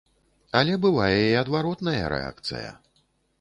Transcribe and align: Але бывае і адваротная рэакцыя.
Але 0.59 0.77
бывае 0.85 1.19
і 1.25 1.35
адваротная 1.43 2.03
рэакцыя. 2.15 2.73